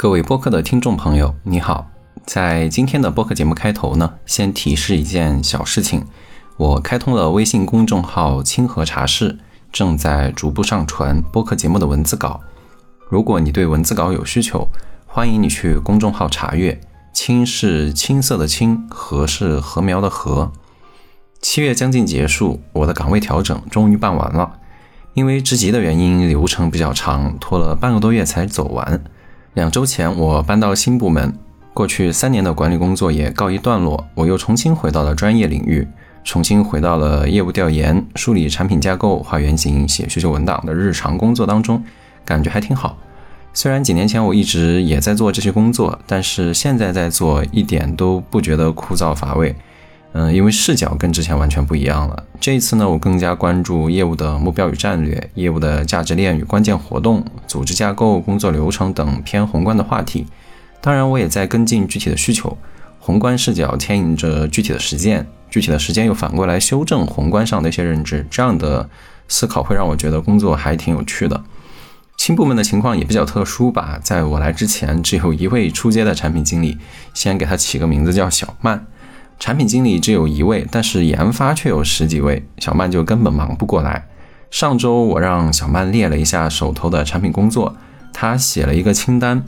[0.00, 1.90] 各位播客的听众朋友，你好！
[2.24, 6.04] 在今天的播客节目开头呢，先提示一件小事情：
[6.56, 9.36] 我开通了微信公众号“清河茶室”，
[9.72, 12.40] 正在逐步上传播客节目的文字稿。
[13.08, 14.68] 如果你对文字稿有需求，
[15.04, 16.80] 欢迎你去公众号查阅。
[17.12, 20.52] 青是青色的青，禾是禾苗的禾。
[21.42, 24.60] 七月将近结束，我的岗位调整终于办完了。
[25.14, 29.02] 因为职级的原因，流程比较长，拖了半个多月才走完。
[29.58, 31.34] 两周前，我搬到新部门，
[31.74, 35.84] 过去三年的管理工作也告一段落，我又重新回到了专业领域，
[36.22, 41.82] 重新回到了业务调研、梳理产品架构、画原型、写需求文档的日常工作当中，
[42.24, 42.96] 感觉还挺好。
[43.52, 49.52] 虽然几年前我一直也在做这些工作，但是现在在做一点都不觉得枯燥乏味。
[50.12, 52.24] 嗯，因为视角跟之前完全不一样了。
[52.40, 60.26] 这一次呢，我更加关注业务的目标与战略、业务的价值链与关键活动、组织架构、工作流程等偏宏观的话题。
[60.80, 62.56] 当然，我也在跟进具体的需求。
[62.98, 68.26] 宏观视角牵引着具体的实践，具体的实践又反过来修正宏观上的一些认知。
[68.30, 68.88] 这样的
[69.28, 71.42] 思考会让我觉得工作还挺有趣的。
[72.16, 76.78] 新部门的情况也比较特殊吧，在我来之前，只有一位出街的产品经理，
[77.14, 78.86] 先给他起个名字叫小曼。
[79.38, 84.06] 产品经理只有一位，但是研发却有十几位，小曼就根本忙不过来。
[84.50, 87.76] 上周我让小曼列了一下手头的产品工作，
[88.12, 89.44] 她写了一个清单，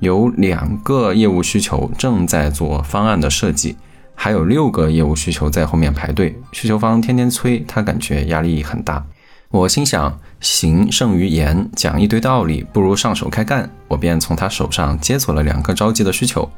[0.00, 3.76] 有两个业务需求正在做方案的设计，
[4.14, 9.04] 还有六个业务需求在后面排队，需求方天天催，她感觉压力很大。
[9.50, 16.50] 我心想，行胜于言，讲一堆道理不如上手开干，我便从她手上接走了两个着急的需求。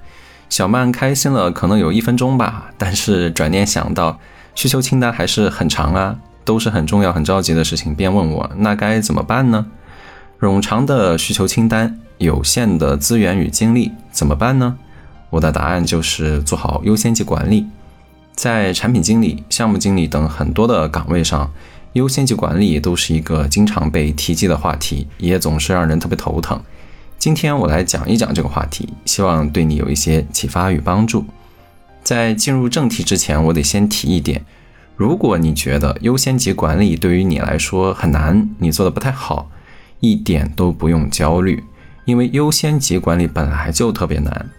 [0.52, 4.20] 小曼开心了，可能有一分钟吧，但是转念想到
[4.54, 6.14] 需求清单还是很长啊，
[6.44, 9.64] 都是很重要、很着急的事情，便问我那该怎么办呢？
[10.38, 14.76] 冗长的需求清单，有限的资源与精力，怎么办呢？
[15.30, 17.66] 我的答案就是做好优先级管理。
[18.34, 21.50] 在产品经理、项目经理等很多的岗位上，
[21.94, 26.60] 优先级管理都是一个经常被提及的话题，也总是让人特别头疼。
[27.22, 31.24] 今天我来讲一讲这个话题，希望对你有一些启发与帮助。
[32.02, 34.44] 在进入正题之前，我得先提一点：
[34.96, 39.48] 如果你觉得优先级管理对于你来说很难，你做的不太好，
[40.00, 41.62] 一点都不用焦虑，
[42.06, 44.50] 因为优先级管理本来就特别难。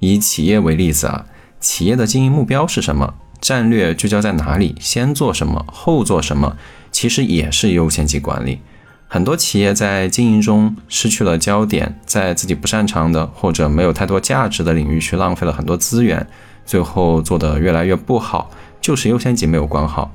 [0.00, 1.26] 以企业为例子啊，
[1.60, 3.14] 企业的经营目标是什么？
[3.40, 4.74] 战略聚焦在哪里？
[4.80, 5.64] 先做什么？
[5.72, 6.56] 后做什么？
[6.90, 8.58] 其实也是优先级管理。
[9.12, 16.26] 很多企业在经营中失去了焦点，在自己不擅长的或者没有太多价值的领域去浪费了很多资源，
[16.64, 18.50] 最后做得越来越不好，
[18.80, 20.10] 就是优先级没有管好。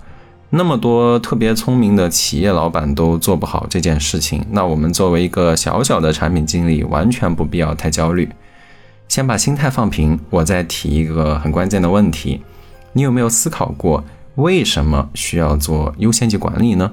[0.49, 8.27] 那么多特别聪明的企业老板都做不好这件事情，那我们作为一个小小的产品经理，完全不必要太焦虑。
[9.07, 12.41] 先把心态放平，我再提一个很关键的问题：
[12.93, 14.03] 你有没有思考过，
[14.37, 16.91] 为什么需要做优先级管理呢？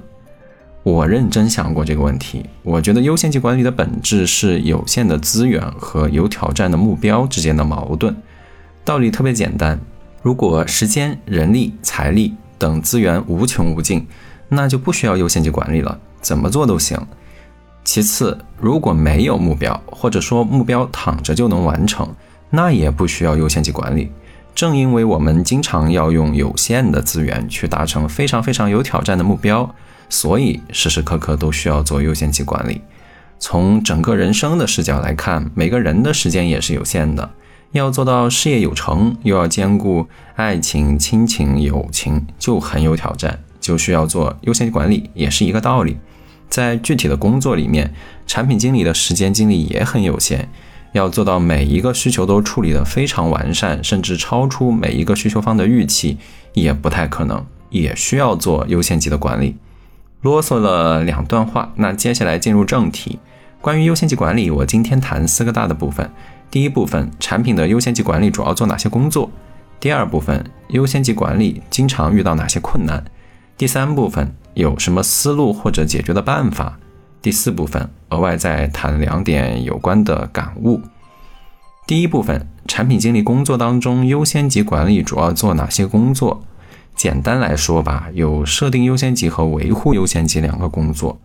[0.84, 8.14] 我认真想过这个问题，我觉得优先级管理的本质是有限的资源和有挑战的目标之间的矛盾。
[8.84, 9.80] 道理特别简单，
[10.20, 14.06] 如果时间、人力、财力等资源无穷无尽，
[14.50, 17.00] 那就不需要优先级管理了，怎么做都行。
[17.82, 22.14] 其次，如果没有目标，或者说目标躺着就能完成，
[22.50, 24.12] 那也不需要优先级管理。
[24.54, 29.74] 正因为我们经常要用有限的资源去达成非常非常有挑战的目标。
[30.08, 32.80] 所以时时刻刻都需要做优先级管理。
[33.38, 37.30] 从整个人生的视角来看，每个人的时间也是有限的，
[37.72, 40.06] 要做到事业有成，又要兼顾
[40.36, 45.98] 爱情、亲情、友情，就很有挑战，就需要做优先级管理，也是一个道理。
[46.48, 47.92] 在具体的工作里面，
[48.26, 50.48] 产品经理的时间精力也很有限，
[50.92, 56.16] 要做到每一个需求都处理得非常完善，甚至超出每一个需求方的预期，
[56.52, 59.56] 也不太可能，也需要做优先级的管理。
[60.24, 63.18] 啰嗦了两段话，那接下来进入正题。
[63.60, 66.10] 关于优先级管理，我今天谈四个大的部分。
[66.50, 69.30] 第一部分，产品的优先级管理主要做哪些工作？
[69.78, 73.04] 第二部分，优先级管理经常遇到哪些困难？
[73.58, 76.78] 第三部分，有什么思路或者解决的办法？
[77.20, 80.80] 第四部分，额外再谈两点有关的感悟。
[81.86, 86.42] 第一部分，产品经理工作当中，优先级管理主要做哪些工作？
[86.94, 91.18] 简单来说吧，有设定优先级和维护优先级两个工作。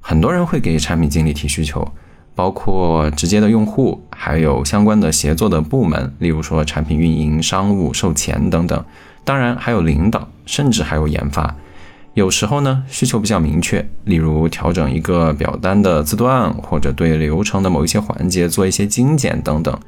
[0.00, 1.92] 很多人会给产品经理提需求，
[2.34, 8.84] 包括直接的用户，还有相关的协作的部门，例如说产品运营、商务、售前等等。
[9.22, 11.54] 当然还有领导，甚至还有研发。
[12.14, 19.78] 有时候呢，需求比较明确，例如调整一个表单的字段，或者对流程的某一些环节做一些精简等等。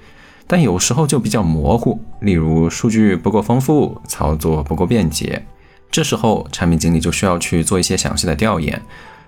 [0.46, 5.44] 但有时候就比较模糊，例如数据不够丰富，操作不够便捷。
[5.90, 8.80] 这时候产品经理就需要去做一些详细的调研。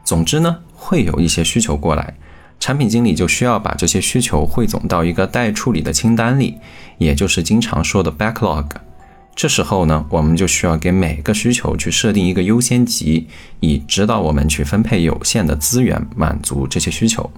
[0.05, 2.15] 总之呢，会有一些需求过来，
[2.61, 6.59] 产品经理就需要把这些需求汇总到一个待处理的清单里，
[6.99, 8.67] 也就是经常说的 backlog。
[9.35, 13.27] 这时候呢，我们就需要给每个需求去设定一个优先级，
[13.61, 17.31] 以指导我们去分配有限的资源，满足这些需求。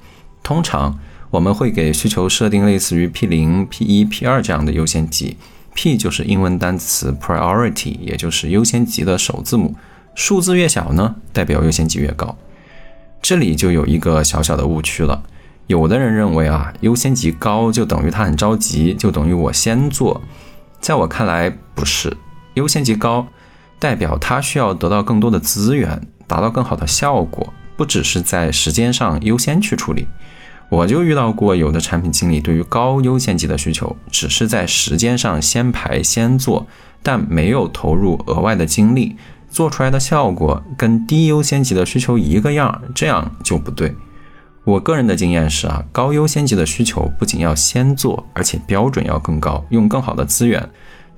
[0.43, 0.99] 通常
[1.31, 5.37] 我们会给需求设定类似于 P 零、P 一、P 二这样的优先级
[5.75, 9.75] ，P 就是英文单词 priority，也就是优先级的首字母，
[10.15, 12.37] 数字越小呢，代表优先级越高。
[13.21, 15.25] 这里就有一个小小的误区了，
[15.67, 20.23] 有的人认为啊，优先级高就等于他很着急，就等于我先做。
[20.81, 22.17] 在我看来，不是
[22.55, 23.27] 优先级高，
[23.81, 30.07] 代表他需要得到更多的资源，达到更好的效果，不只是在时间上优先去处理。
[30.69, 36.67] 我就遇到过有的产品经理对于高优先级的需求，只是在时间上先排先做，
[37.03, 39.17] 但没有投入额外的精力，
[39.49, 43.95] 做出来的效果跟低优先级的需求一个样，这样就不对。
[44.65, 50.69] 我个人的经验是啊，高优先级的需求不仅要先做，而且标准要更高，用更好的资源。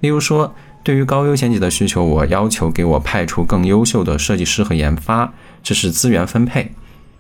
[0.01, 0.55] 例如说，
[0.85, 6.73] 对于高优先级的需求，我要求给我派出更优秀的设计师和研发，这是资源分配。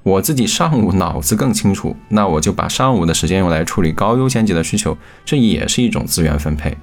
[0.08, 6.75] 我自己上午脑子更清楚，那我就把上午的时间用来处理高优先级的需求，这也是一种资源分配。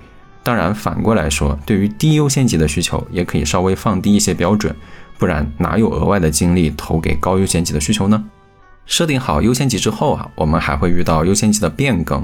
[0.43, 4.75] 当然，反过来说，对于低优先级的需求，也可以稍微放低一些标准，
[5.17, 8.23] 不然哪有额外的精力投给高优先级的需求呢？
[8.85, 12.23] 设定好优先级之后啊，我们还会遇到优先级的变更，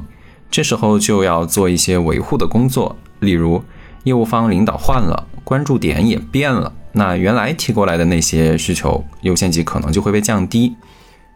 [0.51, 2.95] 这时候就要做一些维护的工作。
[3.21, 3.63] 例如，
[4.03, 10.75] 业务方领导换了，关注点也变了，那原来提过来的那些需求优先级可能就会被降低。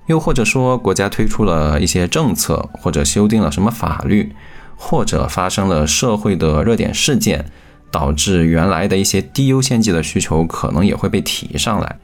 [0.08, 4.36] 又或者说，国家推出了一些政策，或者修订了什么法律，
[4.76, 7.46] 或者发生了社会的热点事件，
[7.90, 11.98] 导致原来的一些低优先级的需求可能也会被提上来。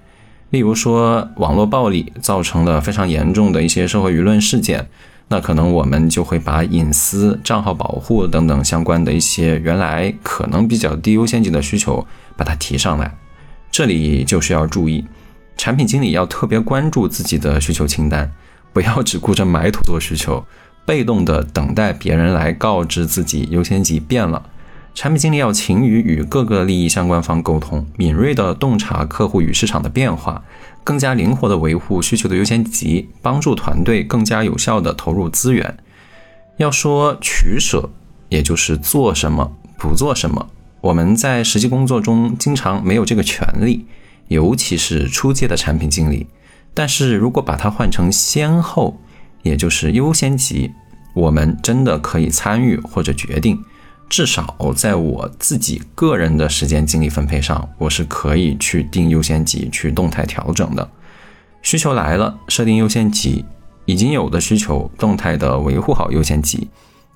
[0.49, 4.87] 例如说，网络暴力造成了非常严重的一些社会舆论事件，
[5.27, 13.13] 那可能我们就会把隐私、账号保护等等相关的一些原来可能比较低优先级的需求把它提上来。
[13.71, 15.05] 这里就需要注意，
[15.57, 18.29] 产品经理要特别关注自己的需求清单，
[18.73, 20.45] 不要只顾着埋头做需求，
[20.85, 24.43] 被动的等待别人来告知自己优先级变了。
[24.93, 30.43] 产品经理要勤于与各个利益相关方沟通，敏锐地洞察客户与市场的变化，
[30.83, 35.77] 更加灵活地维护需求的优先级，帮助团队更加有效地投入资源。
[36.57, 37.89] 要说取舍，
[38.27, 40.49] 也就是做什么不做什么。
[40.81, 43.85] 我们在实际工作中经常没有这个权利，
[44.27, 46.27] 尤其是初阶的产品经理。
[46.73, 48.99] 但是如果把它换成先后，
[49.43, 50.71] 也就是优先级，
[51.13, 53.63] 我们真的可以参与或者决定。
[54.09, 60.89] 至少在我自己个人的时间精力分配上，我是可以去定优先级、去动态调整的。
[61.61, 63.45] 需求来了，设定优先级；
[63.85, 66.67] 已经有的需求，动态的维护好优先级。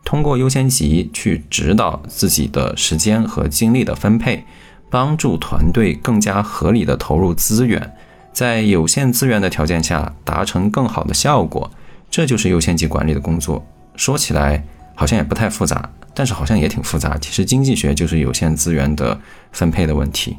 [0.05, 4.45] 通过优先级去指导自己的时间和精力的分配，
[4.89, 7.93] 帮助团队更加合理的投入资源，
[8.31, 11.69] 在有限资源的条件下达成更好的效果。
[12.09, 13.65] 这就是优先级管理的工作。
[13.97, 15.89] 说起来好像也不太复杂。
[16.17, 17.17] 但是好像也挺复杂。
[17.17, 19.19] 其实经济学就是有限资源的
[19.51, 20.37] 分配的问题。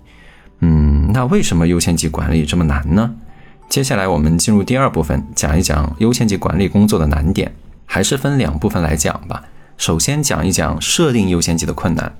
[0.61, 3.14] 嗯，那为什么优先级管理这么难呢？
[3.68, 7.52] 接下来我们进入第二部分，讲一讲优先级管理工作的难点。
[7.85, 9.44] 还是分两部分来讲吧。
[9.76, 12.16] 首先讲一讲设定优先级的困难。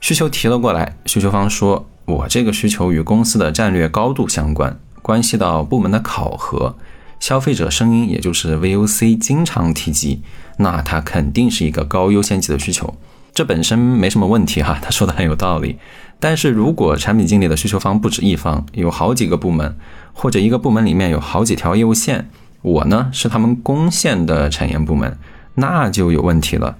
[0.00, 6.76] 需求提了过来，需求方说：“我这个需求与公司的战略高度相关，关系到部门的考核。”
[7.20, 10.20] 消费者声音，也就是 VOC，经常提及，
[10.58, 12.94] 那它肯定是一个高优先级的需求，
[13.32, 15.78] 这本身没什么问题哈， 他说的很有道理。
[16.20, 19.74] 但是如果产品经理的需求方不止一方，有好几个部门，
[20.12, 22.28] 或者一个部门里面有好几条业务线，
[22.60, 25.16] 我呢是他们攻线的产业部门，
[25.54, 26.76] 那就有问题了。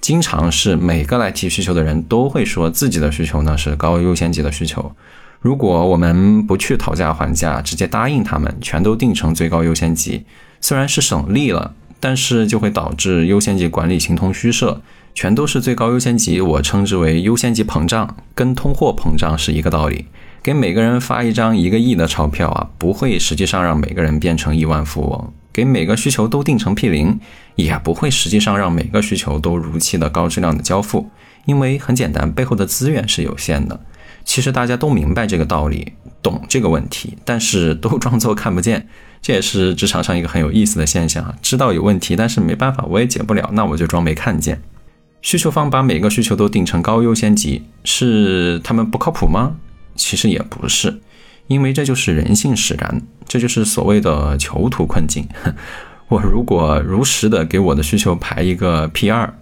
[0.00, 4.92] 经常是每个来提需求的人都会说自己的需求呢是高优先级的需求。
[5.40, 10.24] 如果我们不去讨价还价，直接答应他们，全都定成最高优先级，
[10.60, 14.80] 虽然是省力了，但是就会导致优先级管理形同虚设，
[15.14, 16.40] 全都是最高优先级。
[16.40, 20.06] 我称之为优先级膨胀，跟通货膨胀是一个道理。
[20.42, 27.20] 给每个人发一张一个亿的钞票啊，不会实际上让每个人变成亿万富翁；给每个需求都定成 P 零，
[27.56, 31.10] 也不会实际上让每个需求都如期的高质量的交付。
[31.44, 33.80] 因为很简单，背后的资源是有限的。
[34.24, 35.92] 其实大家都明白这个道理，
[36.22, 38.86] 懂这个问题，但是都装作看不见。
[39.20, 41.34] 这也是职场上一个很有意思的现象啊！
[41.42, 44.60] 知道有问题，但是没办法，我也解不了，那我就装没看见。
[45.20, 49.56] 需求方把每个需求都定成高优先级，是他们不靠谱吗？
[49.94, 51.00] 其实也不是，
[51.52, 55.28] 因为这就是人性使然，这就是所谓的囚徒困境。
[56.08, 59.32] 我如果如实的给我的需求排一个 P 二，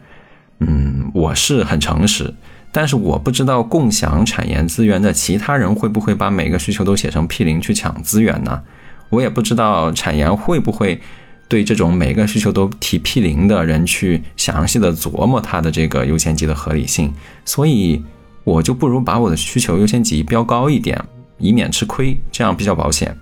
[0.58, 2.34] 嗯，我是很诚实，
[2.72, 8.60] 但是我不知道共享产研资源的其他人会不会把每个需求都写成 P 零去抢资源呢？
[9.08, 11.00] 我也不知道产研会不会
[11.48, 17.12] 对这种每个需求都提 P 零的人去详细的琢磨它的这个优先级的合理性，
[17.44, 18.04] 所以
[18.44, 21.02] 我就不如把我的需求优先级标高一点，
[21.40, 23.16] 以免吃亏，这样比较保险。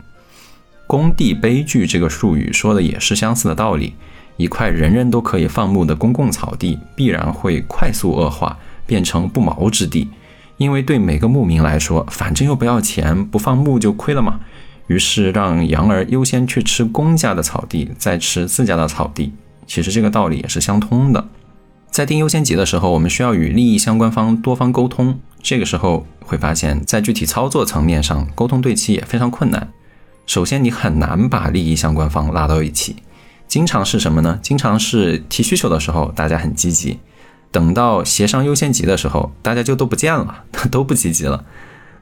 [0.87, 3.95] 工地悲剧这个术语说的也是相似的道理，
[4.37, 10.09] 一块人人都可以放牧的公共草地必然会快速恶化，变成不毛之地，
[10.57, 14.41] 因为对每个牧民来说，反正又不要钱，不放牧就亏了嘛。
[14.87, 19.35] 于是让羊儿优先去吃公家的草地，再吃自家的草地。
[19.67, 21.29] 其实这个道理也是相通的。
[21.91, 25.21] 在定优先级的时候，我们需要与利益相关方多方沟通。
[25.43, 29.69] 这个时候会发现，在具体操作层面上，沟通对齐也非常困难。
[30.27, 32.97] 首先，你很难把利益相关方拉到一起。
[33.47, 34.39] 经常是什么呢？
[34.43, 36.99] 经常是提需求的时候，大家很积极；
[37.51, 41.47] 等到协商优先级的时候，大家就都不见了， 都不积极了。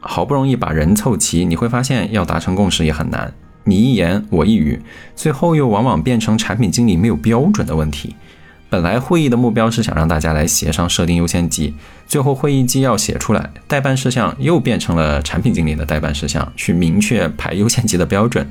[0.00, 3.32] 好不容易把人凑齐，你会发现要达成共识也很难。
[3.64, 4.82] 你一言我一语，
[5.14, 8.16] 最后又往往变成产品经理没有标准的问题。
[8.68, 11.74] 本来会议的目标是想让大家来协商设定优先级，
[12.06, 18.50] 最后会议纪要写出来，代办事项又变成了产品经理的代办事项，去明确排优先级的标准。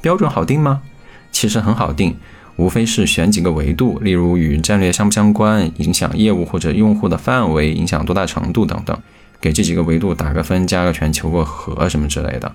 [0.00, 0.82] 标准好定吗？
[1.30, 2.16] 其实很好定，
[2.56, 8.96] 无非是选几个维度，例如与战略相不相关、影响业务或者用户的范围、影响多大程度等等。
[9.40, 12.50] 给这几个维度打个分、加个权、求个和什么之类的，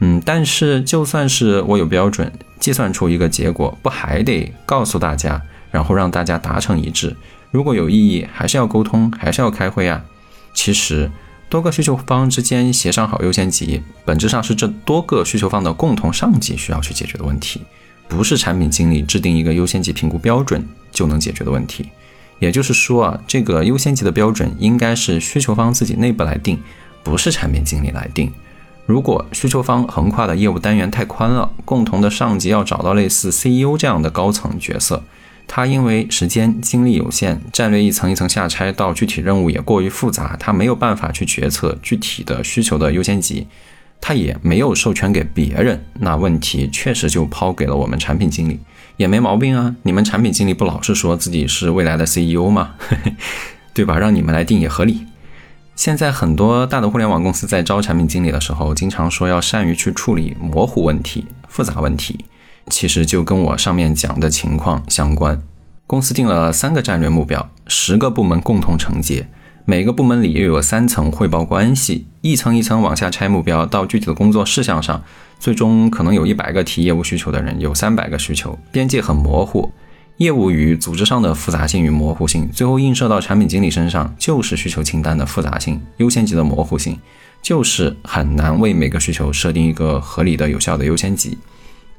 [0.00, 5.40] 嗯，但是就算是我有标准，计算出一个结果，不还得告诉大家，
[5.76, 7.14] 然后让大家达成一致？
[7.50, 10.02] 如果有异议，还是要沟通，还是要开会啊？
[10.54, 11.10] 其实，
[11.50, 17.60] 多个需求方之间协商好优先级，本质上是这多个需求方的共同上级需要去解决的问题，
[18.08, 21.90] 不是产品经理制定一个优先级评估标准就能解决的问题。
[22.38, 26.58] 也就是说啊，这个优先级的标准应该是需求方自己内部来定，
[27.02, 28.32] 不是产品经理来定。
[28.86, 35.02] 如果需求方横跨的业务单元太宽了，共同的上级要找到类似 CEO 这样的高层角色，
[35.46, 43.46] 他因为时间精力有限，战略一层一层下拆到具体任务也过于复杂，他没有办法去决策具体的需求的优先级。
[43.98, 48.60] 他也没有授权给别人，那问题确实就抛给了我们产品经理，
[48.98, 49.74] 也没毛病啊。
[49.84, 52.74] 你们产品经理不老是说自己是未来的 CEO 吗？
[53.72, 53.98] 对吧？
[53.98, 55.06] 让你们来定也合理。
[55.74, 62.24] 现在很多大的互联网公司在招产品经理的时候，经常说要善于去处理模糊问题、复杂问题，
[62.68, 65.40] 其实就跟我上面讲的情况相关。
[65.86, 69.28] 公司定了三个战略目标，十个部门共同承接。
[69.64, 75.02] 每个部门里又有三层汇报关系，一层一层往下拆目标，到具体的工作事项上，
[75.40, 79.72] 最终可能有一百个提业务需求的人，有三百个需求，边界很模糊。
[80.18, 86.98] 业务与组织上的复杂性与模糊性，最后映射到产品经理身上，就是需求清单的复杂性、优先级的模糊性，
[87.42, 91.36] 就是很难为每个需求设定一个合理的、有效的优先级。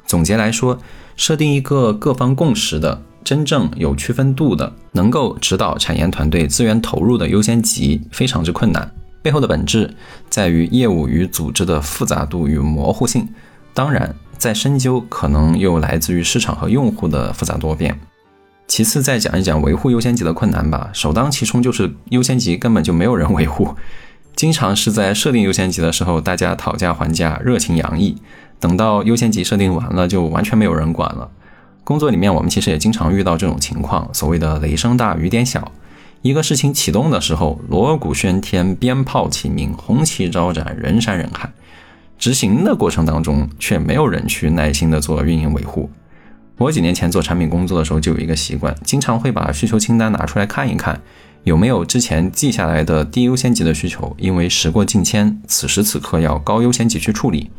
[0.08, 0.80] 总结来说，
[1.16, 3.04] 设定一个各方共识的。
[3.24, 8.90] 真正有区分度的，能够指导产研团队资源投入的优先级非常之困难。
[9.22, 9.94] 背后的本质
[10.30, 13.28] 在于业务与组织的复杂度与模糊性。
[13.74, 18.00] 当然，再深究可能又来自于市场和用户的复杂多变。
[18.66, 20.90] 其次，再讲一讲维护优先级的困难吧。
[20.94, 23.76] 首当其冲就是优先级根本就没有人维护，
[24.38, 28.16] 经常是在设定优先级的时候，大家讨价还价，热情洋溢，
[28.60, 31.30] 等到优先级设定完了，就完全没有人管了。
[31.84, 35.72] 工作里面，我们其实也经常遇到这种情况，所谓的雷声大雨点小。
[36.24, 41.50] 一个事情启动的时候，锣鼓喧天，鞭炮齐鸣，红旗招展，人山人海；
[42.18, 45.90] 执行的过程当中，却没有人去耐心的做运营维护。
[46.58, 51.00] 我几年前做产品工作的时候，就有一个习惯，经常会把需求清单拿出来看一看，
[51.44, 57.52] 有没有之前记下来的低优先级的需求，因为时过境迁，此时此刻要高优先级去处理。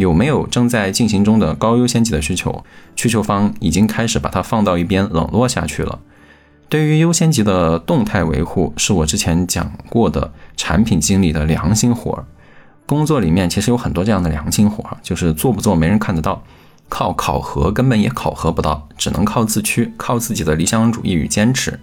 [0.00, 2.64] 有没有正在进行中的高优先级的需求？
[2.96, 6.00] 需求方已经开始把它放到一边冷落下去了。
[6.68, 12.24] 对于优先级的动态维护，是我之前讲过的产品经理的良心活儿。
[12.86, 16.42] 工作里面其实有很多这样的良心活儿，就是做不做没人看得到，
[16.88, 21.78] 靠考核根本也考核不到，只能靠自驱，靠自己的理想主义与坚持。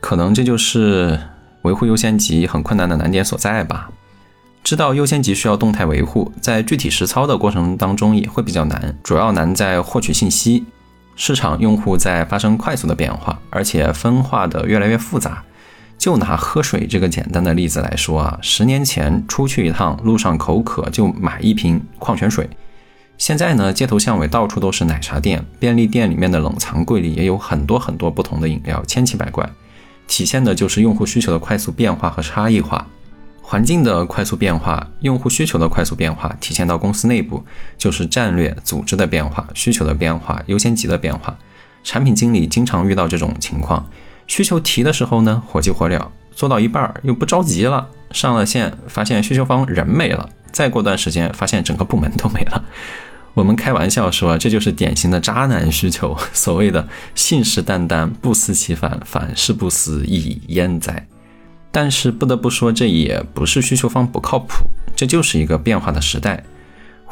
[0.00, 1.20] 可能这就是
[1.62, 3.90] 维护优先级很困难的难点所在吧。
[4.62, 10.64] 知道优先级需要动态维护，在具体实操的过程当中也会比较难，主要难在获取信息。
[11.16, 15.42] 市场用户在发生快速的变化，而且分化的越来越复杂。
[15.98, 22.48] 就拿喝水这个简单的例子来说啊，十年前出去一趟，路上口渴就买一瓶矿泉水。
[23.18, 29.46] 现在呢，街头巷尾到处都是奶茶店，便利店里面的冷藏柜里也有很多很多不同的饮料，千奇百怪，
[30.06, 32.86] 体现的就是用户需求的快速变化和差异化。
[33.50, 37.44] 环境的快速变化，用户需求的快速变化，体现到公司内部
[37.76, 41.36] 就是战略、组织的变化、需求的变化、优先级的变化。
[41.82, 43.84] 产品经理经常遇到这种情况，
[44.28, 52.64] 需求提的时候呢，火急火燎，做到一半儿又不着急了，上了线发现需求方人没了，再过段时间发现整个部门都没了。
[53.34, 56.16] 我们开玩笑说，这就是典型的渣男需求。
[56.32, 61.04] 所谓的信誓旦旦、不思其反、反是不思亦焉哉？
[61.70, 64.64] 但是不得不说，这也不是需求方不靠谱，
[64.96, 66.44] 这就是一个变化的时代。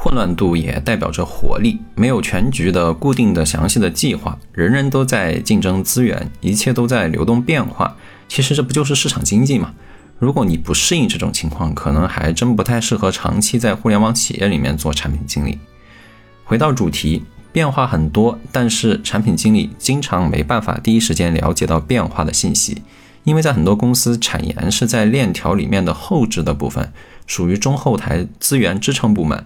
[0.00, 7.96] 混乱度也代表着活力，没有全局的固定的详细的计划，人人都在竞争资源，一切都在流动变化。
[8.28, 9.74] 其实这不就是市场经济吗？
[10.20, 15.58] 如果你不适应这种情况，可能还真不太适合长期在互联网企业里面做产品经理。
[16.44, 22.82] 回到主题，变化很多，但是产品经理经常没办法第一时间了解到变化的信息，
[23.28, 26.90] 因为在很多公司，产研是在链条里面的后置的部分，
[27.26, 29.44] 属于中后台资源支撑部门。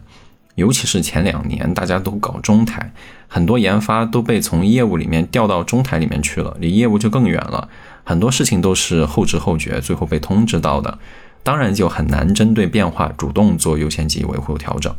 [0.54, 2.92] 尤其是前两年，大家都搞中台，
[3.26, 7.68] 很多研发都被从业务里面调到中台里面去了，离业务就更远了。
[8.04, 10.96] 很多事情都是后知后觉，最后被通知到的，
[11.42, 14.94] 当然就很难针对变化主动做优先级维护调整。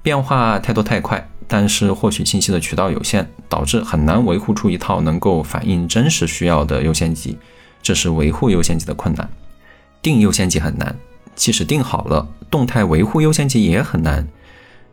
[0.00, 7.36] 变化太多太快，但是获取信息的渠道有限，导致很难维护出一套能够反映真实需要的优先级，
[7.82, 9.28] 这是维护优先级的困难。
[10.00, 10.96] 定优先级很难，
[11.34, 14.26] 即使定好了，动态维护优先级也很难。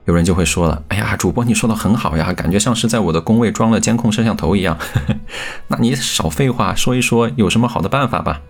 [0.06, 4.77] 有人就会说了：“哎呀，主播你说的很好呀，感觉像是在我的工位装了监控摄像头一样。
[5.68, 8.41] ”那你少废话，说一说有什么好的办法吧。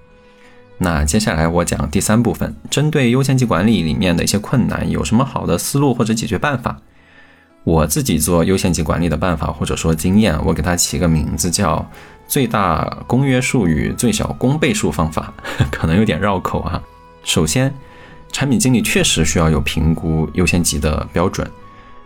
[0.79, 6.81] 那接下来我讲第三部分，针对优先级管理里面的一些困难，有什么好的思路或者解决办法？
[7.63, 11.89] 我自己做优先级管理的办法或者说经验，我给它起个名字叫
[12.27, 15.33] “最大公约数与最小公倍数方法”，
[15.71, 16.81] 可能有点绕口啊。
[17.23, 17.73] 首先，
[18.31, 21.49] 产品经理确实需要有评估优先级的标准，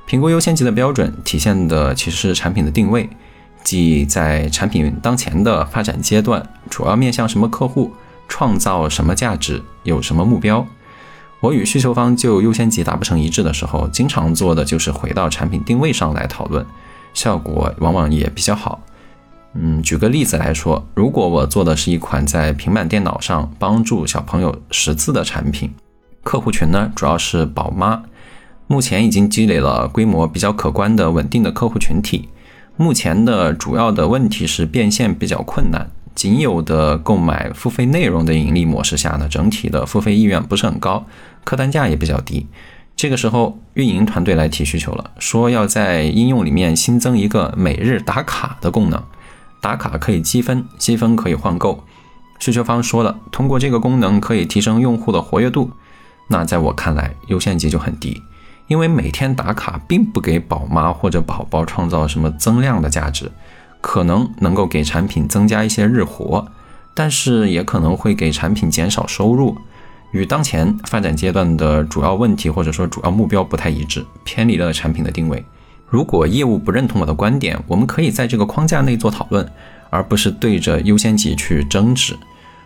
[0.06, 3.10] 评估优先级的标准体现的其实是产品的定位，
[3.64, 7.94] 即在产品当前的发展阶段，主要面向什么客户。
[8.32, 10.64] 创造什么价值，有什么目标？
[11.40, 16.64] 我与需求方就优先级达不成一致的时候，经常做的就是回到产品定位上来讨论，
[17.16, 18.80] 效果往往也比较好。
[19.54, 25.74] 嗯，举个例子来说，如果我做的是一款在平板电脑上帮助小朋友识字的产品，
[26.24, 28.04] 客户群呢主要是宝妈，
[28.68, 32.30] 目前已经积累了规模比较可观的稳定的客户群体，
[32.78, 35.90] 目前的主要的问题是变现比较困难。
[36.14, 41.06] 仅有的购买付费内容的盈利模式下呢，整体的付费意愿不是很高，
[41.44, 42.46] 客单价也比较低。
[42.96, 49.02] 这个时候，运营团队来提需求了，说要在应用里面新增一个每日打卡的功能，
[49.62, 51.84] 打卡可以积分，积分可以换购。
[52.40, 55.72] 需求方说了，通过这个功能可以提升用户的活跃度。
[56.28, 58.22] 那在我看来，优先级就很低，
[58.68, 63.32] 因为每天打卡并不给宝妈或者宝宝创造什么增量的价值。
[63.82, 66.46] 可能能够给产品增加一些日活，
[66.94, 69.58] 但是也可能会给产品减少收入，
[70.12, 75.46] 与当前发展阶段的主要问题或者说主要目标不太一致，偏离了产品的定位。
[75.90, 79.50] 如果业务不认同我的观点，我们可以在这个框架内做讨论，
[79.90, 82.18] 而不是对着优先级去争执。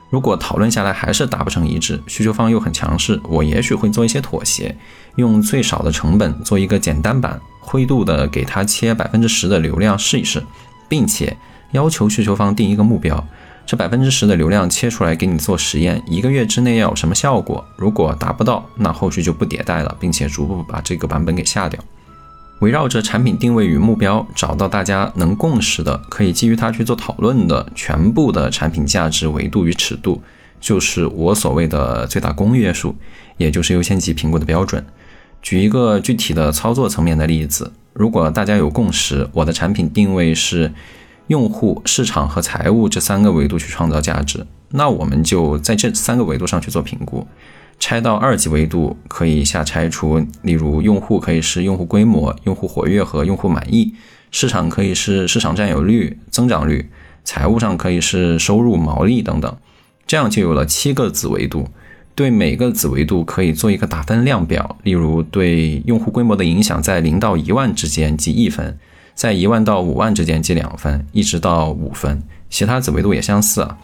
[0.09, 4.75] 如果讨论下来还是达不成一致，需求方又很强势，我也许会做一些妥协，
[5.15, 10.43] 用最少的成本做一个简单版，灰度的给他切百分之十的流量试一试。
[10.89, 11.36] 并且
[11.71, 13.25] 要求需求方定一个目标，
[13.65, 17.65] 这百分之十的流量切出来给你做实验，一个月之内要有什么效果？
[17.77, 21.79] 如果达不到，那后续就不迭代了，并且逐步把这个版本给下掉。
[22.63, 30.23] 围绕着产品定位与目标，找到大家能共识的，可以基于它去做讨论的全部的产品价值维度与尺度，
[30.62, 32.95] 就是我所谓的最大公约数，
[33.36, 34.86] 也就是优先级评估的标准。
[35.41, 37.73] 举一个具体的操作层面的例子。
[37.91, 40.71] 如果大家有共识，我的产品定位是
[41.28, 47.28] 用户、市场和财务这三个维度去创造价值，那我们就在这三个维度上去做评估。
[47.84, 53.93] 拆到二级维度，可以下拆出，例如用户可以是用户规模、用户活跃和用户满意；
[54.32, 56.86] 市场可以是市场占有率、增长率；
[57.26, 59.54] 财务上可以是收入、毛利等等。
[60.08, 61.67] 这样就有了七个子维度。
[62.15, 68.80] 对每个子维度可以做一个打分量表，例如对用户规模的影响在零到一万之间记一分，
[69.13, 72.24] 在一万到五万之间记两分，一直到五分。
[72.50, 73.78] 其他子维度也相似啊，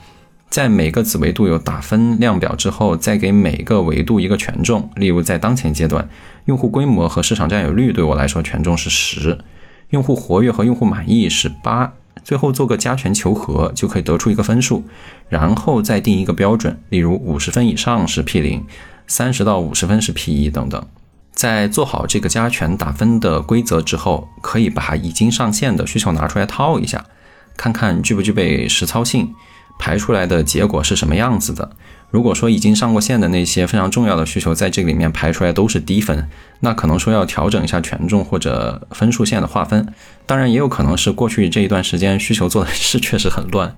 [0.49, 4.89] 在每个子维度有打分量表之后，再给每个维度一个权重。
[4.95, 6.09] 例如在当前阶段，
[6.45, 9.37] 用户规模和市场占有率对我来说权重是十，
[9.89, 11.93] 用户活跃和用户满意是八。
[12.23, 14.83] 最后做个加权求和，就可以得出一个分数，
[15.29, 18.65] 然后再定一个标准，例如五十分以上是 P 零，
[19.07, 20.85] 三十到五十分是 P 一等等。
[21.31, 27.05] 在做好这个加权打分的规则之后，可以把已经上线的需求拿出来套一下，
[27.55, 29.33] 看看具不具备实操性，
[29.79, 31.71] 排出来的结果是什么样子的。
[32.11, 36.27] 如果说已经上过线的那些非常重要的需求，在这个里面排出来都是低分，
[36.59, 39.93] 那可能说要调整一下权重或者分数线的划分。
[40.25, 43.75] 当然，也有可能是过去这一段时间需求做的是确实很乱，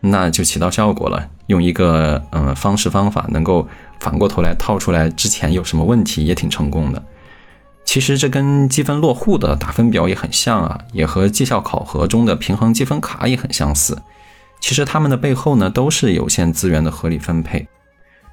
[0.00, 1.28] 那就起到效果了。
[1.48, 7.02] 用一个嗯方式方法，能够反过头来套出来之前有什么问题，也挺成功的。
[7.84, 14.00] 其实这跟积分落户的打分表也很像啊，也和绩效考核中的平衡积分卡也很相似。
[14.60, 17.66] 其实他们的背后呢，都是有限资源的合理分配。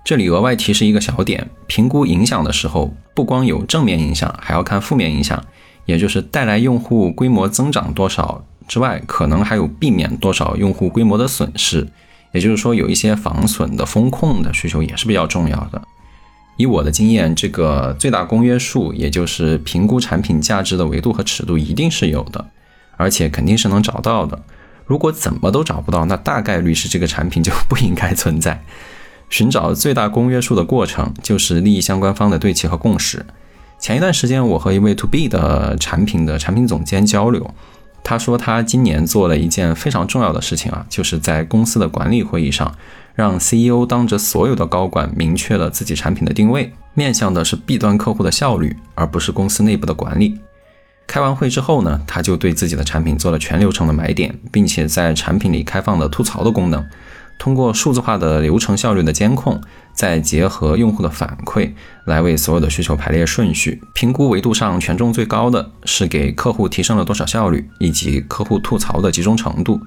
[0.03, 5.43] 这里额外提示一个小点：评估影响的时候，不光有正面影响，还要看负面影响，
[5.85, 11.87] 也就是带来用户规模增长多少之外，可能还有避免多少用户规模的损失。
[12.31, 15.81] 也就是说，有一些防损的风控的需求也是比较重要的。
[16.57, 22.45] 以我的经验，这个最大公约数，也就是评估产品价值的维度和尺度，一定是有的，
[22.97, 24.41] 而且肯定是能找到的。
[24.91, 28.61] 如果怎么都找不到，那大概率是这个产品就不应该存在。
[29.31, 33.25] 寻找最大公约数的过程，就是利益相关方的对齐和共识。
[33.79, 37.53] 前一段时间，我和一位 To B 的产品的产品总监交流，
[38.03, 42.75] 他说他今年做了一件非常重要的事情啊，就是在公司的管理会议上，
[43.15, 50.37] 让 CEO 当着所有的高管明确了自己产品的定位，面向的是 B 端客户的效率，而不是公司内部的管理。
[51.11, 56.81] 开完会之后呢，他就对自己的产品做了全流程的买点，并且在产品里开放了吐槽的功能。
[57.37, 59.59] 通过数字化的流程效率的监控，
[59.93, 61.73] 再结合用户的反馈，
[62.05, 63.81] 来为所有的需求排列顺序。
[63.93, 69.81] 评估维度上权重最高的是给客户提升了多少效率，以及客户吐槽的集中程度。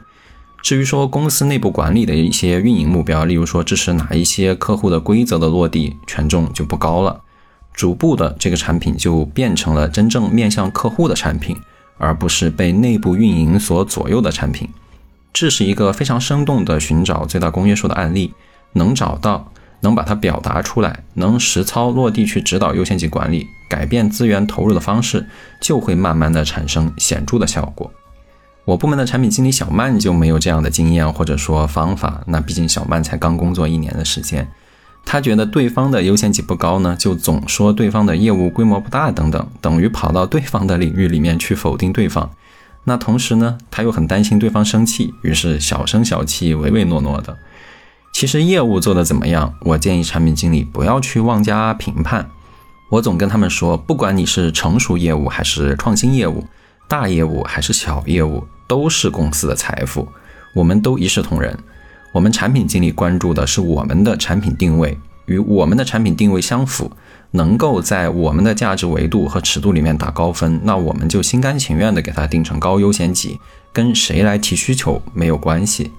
[0.60, 7.22] 至于说公司内部管理的一些运营目标，例如说支持哪一些客户的规则的落地，权重就不高了。
[7.74, 11.56] 逐步的，这个产品就变成了真正面向客户的产品，
[11.98, 14.68] 而不是被内部运营所左右的产品。
[15.32, 18.32] 这是一个非常生动的寻找最大公约数的案例，
[18.74, 25.26] 能找到，能把它表达出来，能实操落地去指导优先级管理，改变资源投入的方式，
[25.60, 27.90] 就会慢慢的产生显著的效果。
[28.64, 34.48] 我部门的产品经理小曼就没有这样的经验或者说方法，那毕竟小曼才刚工作一年的时间。
[35.04, 42.30] 他觉得对方的优先级不高呢，就总说对方的业务规模不大等等，等于跑到对方的领域里面去否定对方。
[42.84, 47.36] 那同时呢，他又很担心对方生气，于是小声小气、唯唯诺诺的。
[48.12, 52.28] 其实业务做得怎么样，我建议产品经理不要去妄加评判。
[52.90, 56.44] 我总跟他们说，不管你是成熟业务还是创新业务，
[56.88, 60.08] 大业务还是小业务，都是公司的财富，
[60.54, 61.58] 我们都一视同仁。
[62.14, 64.96] 我们产品经理关注的是我们的产品定位
[65.26, 66.88] 与我们的产品定位相符，
[67.32, 73.40] 能够在我们的价值维度和尺度里面打高分，那我们就心甘情愿的给它定成高优先级，
[73.72, 75.90] 跟谁来提需求没有关系。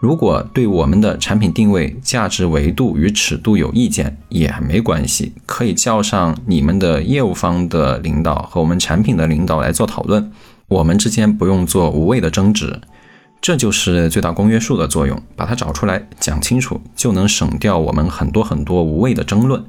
[0.00, 10.32] 如果对我们的产品定位、价值维度与尺度有意见，也没关系，可以叫上你们的业务方的领导和我们产品的领导来做讨论，
[10.66, 12.80] 我们之间不用做无谓的争执。
[13.44, 19.62] 这就是最大公约数的作用，把它找出来讲清楚，就能省掉我们很多很多无谓的争论，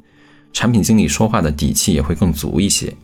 [0.50, 2.94] 产品经理说话的底气也会更足一些。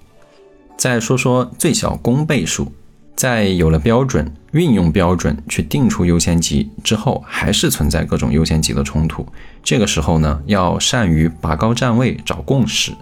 [0.78, 2.72] 再说说最小公倍数，
[3.14, 9.26] 在有了标准、运用标准去定出优先级之后，还是存在各种优先级的冲突。
[9.62, 12.92] 这个时候呢，要善于拔高站位，找共识。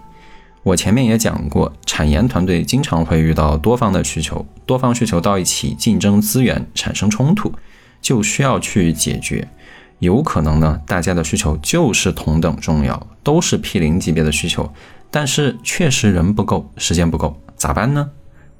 [0.63, 7.51] 我前面也讲过，产研团队经常会遇到多方的需求，多方需求到一起竞争资源，产生冲突，
[7.99, 9.47] 就需要去解决。
[9.97, 14.71] 有可能呢，大家的需求就是同等重要，都是 P 零级别的需求，
[15.09, 18.09] 但是确实人不够，时间不够，咋办呢？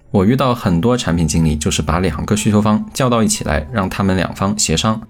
[0.10, 5.02] 我遇到很多产品经理，就是把两个需求方叫到一起来，让他们两方协商。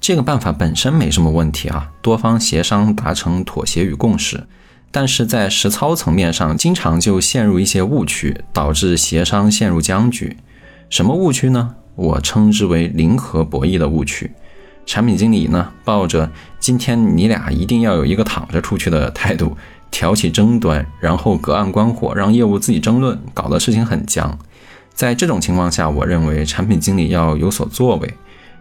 [0.00, 4.44] 这个办法本身没什么问题啊，多方协商达成妥协与共识。
[4.92, 10.36] 但是在实操层面上，经常就陷入一些误区，导致协商陷入僵局。
[10.90, 11.74] 什么误区呢？
[11.96, 14.30] 我称之为零和博弈的误区。
[14.84, 19.56] 产品经理呢，抱着今天你俩一定要有一个躺着出去的态度，
[19.90, 24.38] 挑起争端，然后隔岸观火，让业务自己争论，搞得事情很僵。
[24.92, 28.14] 在这种情况下，我认为产品经理要有所作为，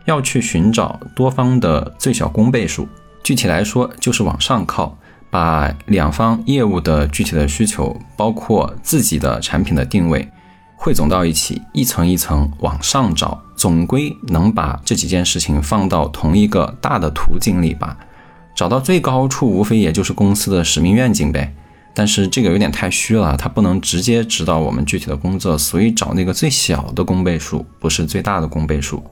[0.06, 2.88] 要去寻找多方的最小公倍数。
[3.24, 4.98] 具体来说，就是往上靠，
[5.32, 10.30] 把两方业务的具体的需求，包括自己的产品的定位。
[10.76, 17.98] 汇总到一起，一层一层往上找，总归能把这几件事情放到同一个大的图景里吧。
[18.54, 21.54] 找到最高处，无非也就是公司的使命愿景呗。
[21.94, 29.04] 但是这个有点太虚了，它不能直接指导我们具体的工作，所以找那个最小的公倍数，不是最大的公倍数。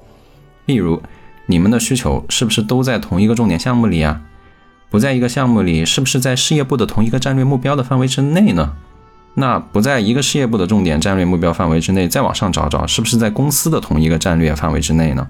[0.65, 1.01] 例如，
[1.45, 4.21] 你们的需求是不是都在同一个重点项目里啊？
[4.89, 8.73] 不在一个项目里，是不是在事业部的同一个战略目标的范围之内呢？
[9.35, 15.27] 那不在一个事业部的重点战略目标范围之内，再往上找找，是不是在公司的同一个战略范围之内呢？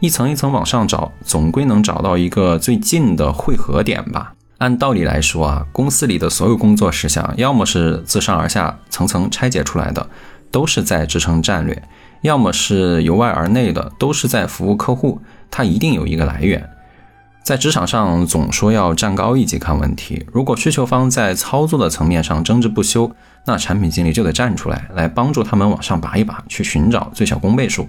[0.00, 4.32] 一层一层往上找，总归能找到一个最近的汇合点吧。
[4.58, 10.08] 按道理来说啊，公司里的所有工作事项，要么是自上而下层层拆解出来的，
[10.50, 11.76] 都是在支撑战略；
[12.22, 15.20] 要么是由外而内的，都是在服务客户。
[15.50, 16.68] 它一定有一个来源。
[17.42, 23.10] 在职场上总说要站高一级看问题，如果需求方在操作的层面上争执不休，
[23.44, 27.88] 那产品经理就得站出来，来帮助他们往上拔一拔，去寻找最小公倍数。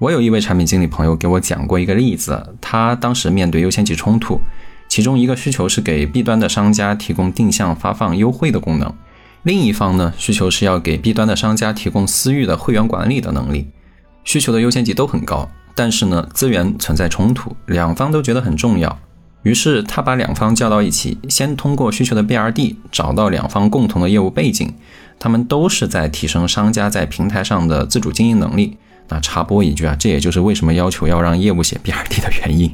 [0.00, 4.40] 我有一位产品经理朋友给我讲过一个例子，他当时面对优先级冲突，
[4.88, 8.92] 其中一个需求是给 B 端的商家提供定向发放优惠的功能，
[9.44, 13.68] 另一方呢需求是要给 B 端的商家提供私域的会员管理的能力，
[14.24, 15.48] 需求的优先级都很高。
[15.80, 18.98] 但是呢，资源存在冲突，两方都觉得很重要。
[19.44, 24.74] 于是他把两方叫到一起，先通过需求的 BRD 找到两方共同的业务背景，
[25.18, 28.76] 他们都是在提升商家在平台上的自主经营能力。
[29.08, 32.70] 那插播一句啊，这也就是为什么要求要让业务写 BRD 的原因。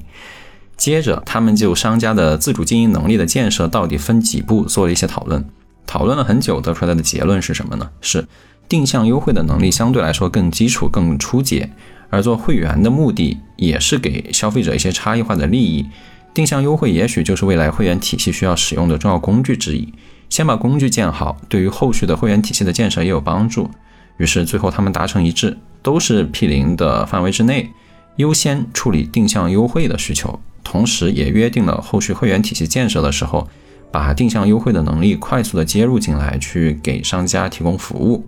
[0.77, 5.45] 接着他们就商家的自主经营能力的建设到底分几步做了一些讨论，
[5.87, 7.88] 讨论了很久，得出来的结论是什么呢？
[8.01, 8.27] 是
[8.69, 11.71] 定向优惠的能力相对来说更基础、更初阶。
[12.11, 15.87] 而做会员的目的也是给消费者一些差异化的利益，
[16.33, 19.92] 定向优惠也许就是未来会员体系需要使用的重要工具之一。
[20.29, 23.71] 先把工具建好，对于后续的会员体系的建设也有帮助。
[24.19, 27.71] 于是最后他们达成一致，都是 P 零的范围之内，
[28.16, 33.49] 优先处理定向优惠的需求，同时也约定了后续会员体系建设的时候，
[33.92, 38.27] 把定向优惠的能力快速的接入进来，去给商家提供服务。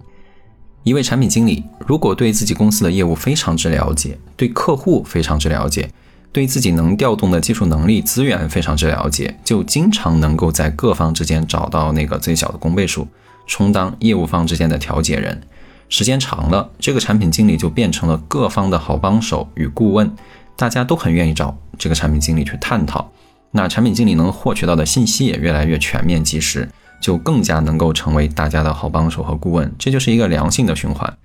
[0.84, 5.90] 一位产品经理，如果对自己公司的业务非常之了解，对客户非常之了解，
[6.32, 13.06] 对自己能调动的技术能力资源非常之了解，就经常能够在各方之间找到那个最小的公倍数，
[13.46, 15.42] 充当业务方之间的调解人。
[15.90, 20.14] 时间长了，这个产品经理就变成了各方的好帮手与顾问，
[20.56, 23.10] 大家都很愿意找这个产品经理去探讨。
[23.50, 26.68] 那产品经理能获取到的信息也越来越全面及时。
[27.00, 31.16] 就更加能够成为大家的好帮手和顾问，这就是一个良性的循环。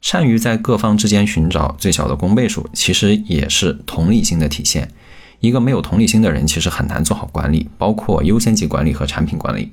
[0.00, 4.88] 善于在各方之间寻找最小的公倍数，其实也是同理心的体现。
[5.40, 9.72] 一个没有同理心的人，其实很难做好管理，包括优先级管理和产品管理。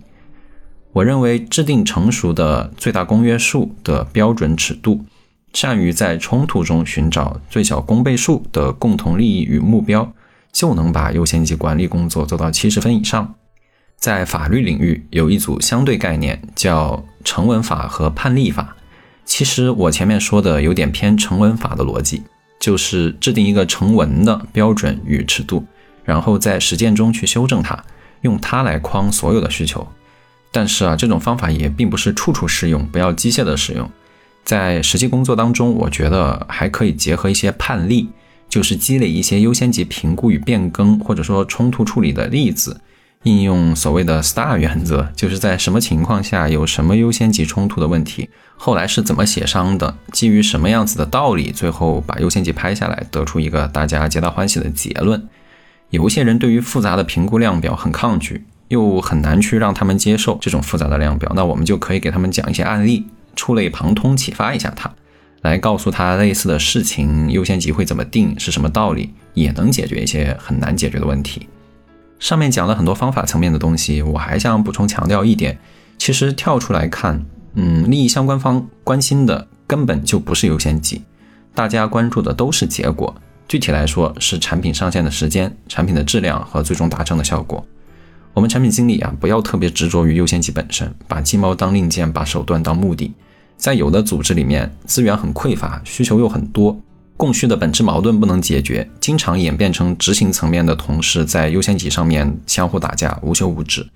[0.94, 5.06] 我认为，制定成熟的最大公约数的标准尺度，
[5.54, 10.14] 善于在冲突中寻找最小公倍数的共同利益与目标，
[10.52, 13.36] 就能把优先级管理工作做到七十分以上。
[13.98, 18.76] 在法律领域有一组相对概念，叫成文法和判例法。
[19.26, 22.22] 其实我前面说的有点偏成文法的逻辑，
[22.60, 25.66] 就是制定一个成文的标准与尺度，
[26.04, 27.84] 然后在实践中去修正它，
[28.22, 29.88] 用它来框所有的需求。
[30.52, 33.90] 但是啊，这种方法也并不是处处适用，不要机械的使用。
[34.44, 38.08] 在实际工作当中，我觉得还可以结合一些判例，
[38.48, 42.80] 就是积累一些优先级评估与变更，或者说冲突处理的例子。
[43.26, 55.28] 应用所谓的 STAR 原则，就是在什么情况下有什么优先级冲突的问题，后来是怎么协商的，基于什么样子的道理，最后把优先级拍下来，得出一个大家皆大欢喜的结论。
[55.90, 64.94] 有一些人对于复杂的评估量表很抗拒，又很难去让他们接受这种复杂的量表，那我们就可以给他们讲一些案例，触类旁通，启发一下他，
[65.42, 71.50] 来告诉他类似的事情优先级会怎么定，是什么道理，也能解决一些很难解决的问题。
[72.26, 75.60] 上面讲了很多方法层面的东西，我还想补充强调一点，
[76.00, 81.04] 其实跳出来看，嗯，利益相关方关心的根本就不是优先级，
[81.54, 83.16] 大家关注的都是结果，
[83.48, 87.64] 具体来说是产品上线的时间、产品的质量和最终达成的效果。
[88.34, 93.14] 我们产品经理啊，不要特别执着于优先级本身，把鸡毛当令箭，把手段当目的。
[93.56, 96.82] 在有的组织里面，资源很匮乏，需求又很多，
[97.18, 103.88] 供需的本质矛盾不能解决，经常演变成执行层面的同事在优先级上面相互打架，无休无止。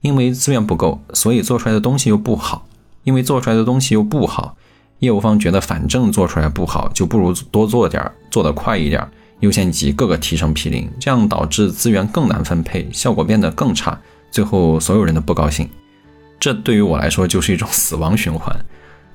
[0.00, 2.66] 因为资源不够，所以做出来的东西又不好。
[3.04, 4.56] 因为做出来的东西又不好，
[5.00, 9.06] 业务方觉得反正做出来不好，就不如多做点，做得快一点，
[9.40, 14.00] 优先级各个提成批零，这样导致资源更难分配，效果变得更差，
[14.30, 15.68] 最后所有人都不高兴。
[16.40, 18.56] 这对于我来说就是一种死亡循环。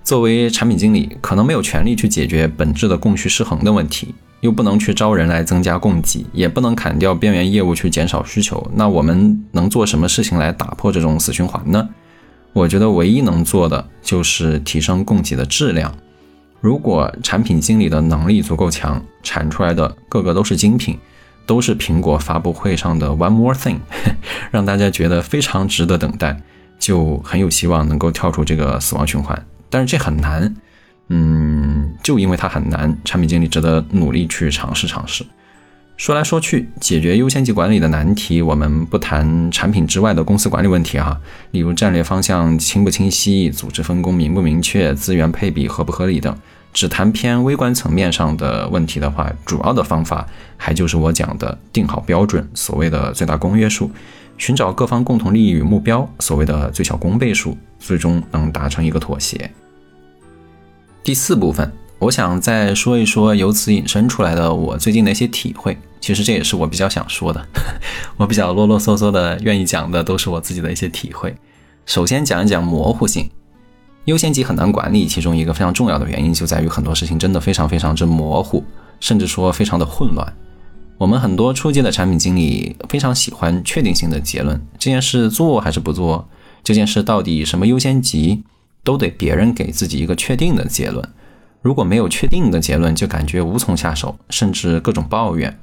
[0.09, 8.71] 作为产品经理，可能没有权利去解决本质的供需失衡的问题，又不能去招人来增加供给，也不能砍掉边缘业务去减少需求。
[8.73, 11.87] 那我们能做什么事情来打破这种死循环呢？
[12.53, 15.93] 我觉得唯一能做的就是提升供给的质量。
[16.59, 20.97] 如果产品经理的能力足够强，产出来的个个都是精品，
[21.45, 23.77] 都是苹果发布会上的 One More Thing，
[24.49, 26.41] 让大家觉得非常值得等待，
[26.79, 29.45] 就很有希望能够跳出这个死亡循环。
[29.69, 30.55] 但是这很难，
[31.09, 35.25] 嗯，就因为它很难，产品经理值得努力去尝试尝试。
[35.97, 41.19] 说来说去，解决优先级管理的难题，我们不谈产品之外的公司管理问题哈，
[41.51, 46.33] 例如战略方向清不清晰、组织分工明不明确、资源配比合不合理等。
[46.71, 53.91] 只谈偏微观层面上的问题的话，主要的方法还就是我讲的定好标准，所谓的最大公约数。
[54.37, 59.51] 寻找各方共同利益与目标，所谓的最小公倍数，最终能达成一个妥协。
[61.03, 65.77] 第四部分，我想再说一说由此引申出来的我最近的一些体会。
[65.99, 67.45] 其实这也是我比较想说的，
[68.17, 71.35] 我比较啰啰嗦嗦的，愿意讲的都是我自己的一些体会。
[71.85, 73.29] 首先讲一讲模糊性，
[74.05, 78.63] 优先级很难管理，其中一个非常重要的原因就在于很多事情真的非常非常之模糊，
[78.99, 80.33] 甚至说非常的混乱。
[80.97, 86.27] 我们很多初级的产品经理非常喜欢确定性的结论，这件事做还是不做？
[86.63, 88.43] 这件事到底什么优先级？
[88.83, 91.07] 都得别人给自己一个确定的结论。
[91.61, 95.59] 如果没有确定的结论，就感觉无从下手，甚至各种抱怨。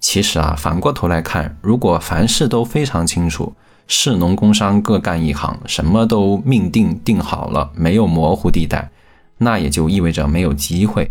[0.00, 3.52] 其实啊，反过头来看，如果凡事都非常清楚，
[3.86, 8.90] 士农工商各干一行，什么都命定定好了，没有模糊地带，
[9.38, 11.10] 那也就意味着没有机会。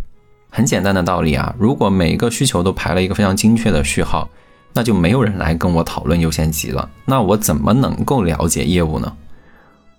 [0.50, 4.28] 很简单的道理啊，如果每个需求都排了一个非常精确的序号，
[4.74, 6.90] 那就没有人来跟我讨论优先级了。
[7.06, 9.14] 那我怎么能够了解业务呢？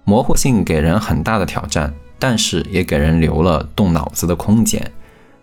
[0.08, 4.90] 模糊性给人很大的挑战，但是也给人留了动脑子的空间。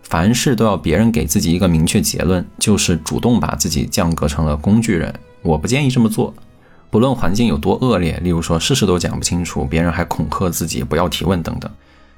[0.02, 5.14] 凡事都要别人给自己一个明确结论，就是主动把自己降格成了工具人。
[5.42, 6.34] 我不建议这么做。
[6.90, 11.70] 不论环境有多恶劣，例如说事事都讲不清楚，别人还恐吓自己不要提问等等，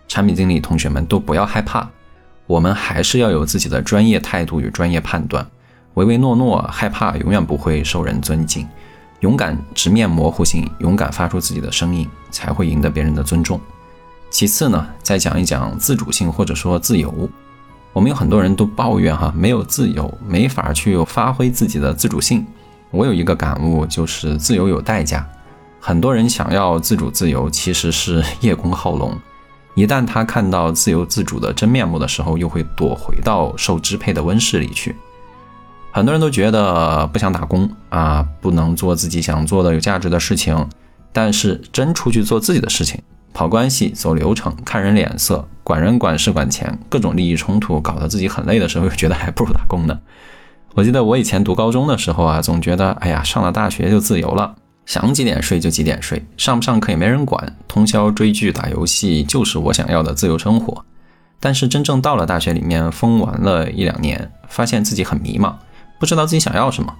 [0.09, 1.87] 产品经理同学们都不要害怕。
[2.47, 5.47] 我们还是要有自己的专业态度与专业判断，
[5.93, 8.67] 唯唯诺诺、害怕永远不会受人尊敬。
[9.21, 13.61] 勇敢直面模糊性，勇敢发出自己的声音，才会赢得别人的尊重。
[14.31, 17.29] 其次呢，再讲一讲自主性或者说自由。
[17.93, 22.47] 我们有很多人都抱怨哈，没有自由，没法去发挥自己的自主性。
[22.91, 25.27] 我有一个感悟，就是自由有代价。
[25.81, 29.19] 很多人想要自主自由，其实是叶公好龙。
[29.75, 34.95] 一旦他看到自由自主的真面目的时候，又会躲回到受支配的温室里去。
[35.91, 40.69] 很多人都觉得不想打工啊，不能做自己想做的有价值的事情。
[41.13, 43.01] 但是真出去做自己的事情，
[43.33, 49.99] 跑关系、走流程、看人脸色、管人管事管钱，各种利益冲突，搞得自己很累的时候，又觉得还不如打工呢。
[50.75, 54.55] 我记得我以前读高中的时候啊，总觉得哎呀，上了大学就自由了。
[54.87, 60.85] 想几点睡就几点睡，上不上课也没人管，通宵追剧打游戏就是我想要的自由生活。
[61.41, 65.53] 但是真正到了大学里面，疯玩了一两年，发现自己很迷茫，
[65.99, 66.95] 不知道自己想要什么。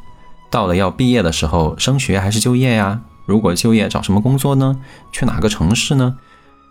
[0.51, 3.01] 到了要毕业的时候，升学还是就业呀？
[3.27, 4.75] 如果就业，找什么工作呢？
[5.13, 6.17] 去哪个城市呢？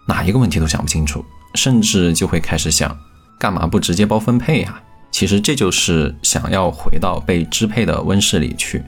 [0.08, 2.98] 哪一个问题都想不清楚，甚至就会开始想，
[3.38, 4.82] 干嘛不直接包分配呀？
[5.12, 8.84] 其实这就是想要回到被支配的温室里去。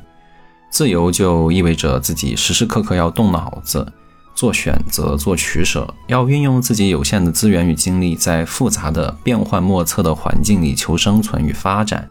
[0.72, 3.92] 自由就意味着自己时时刻刻要动脑子，
[4.36, 12.10] 做选择、做取舍，要运用自己有限的资源与精力，在复杂的、变幻莫测的环境里求生存与发展。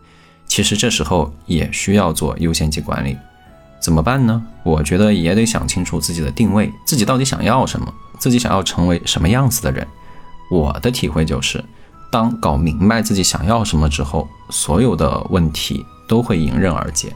[0.48, 3.16] 其实这时候也需要做优先级管理，
[3.80, 4.42] 怎么办呢？
[4.64, 9.86] 我觉得也得想清楚自己的定位，自己到底想要什么，自己想要成为什么样子的人。
[10.50, 11.62] 我的体会就是，
[12.10, 17.14] 当搞明白自己想要什么之后，所有的问题都会迎刃而解。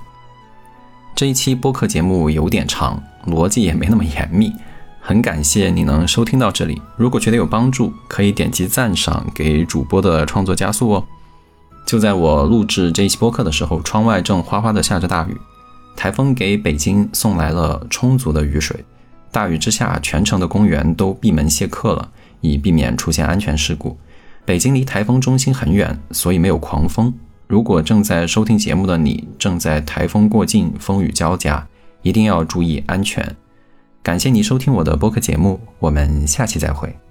[1.16, 4.52] 这一期播客节目有点长，逻辑也没那么严密，
[5.00, 6.80] 很感谢你能收听到这里。
[6.96, 11.04] 如果觉得有帮助，可以点击赞赏，给主播的创作加速哦。
[11.92, 15.36] 就在我录制这一期播客的时候窗外正哗哗的下着大雨
[15.94, 18.82] 台风给北京送来了充足的雨水
[19.30, 23.94] 大雨之下全城的公园都闭门谢客了以避免出现安全事故。
[24.46, 27.12] 北京离台风中心很远所以没有狂风。
[27.46, 31.68] 如果正在收听节目的你正在台风过境风雨交加
[32.00, 33.36] 一定要注意安全。
[34.02, 37.01] 感谢你收听我的播客节目我们下期再会。